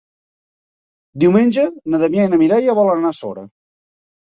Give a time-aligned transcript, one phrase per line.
[1.25, 3.47] Diumenge na Damià i na Mireia volen anar a Sora.